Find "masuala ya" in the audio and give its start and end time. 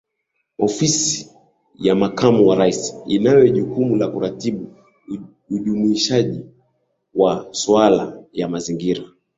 7.43-8.47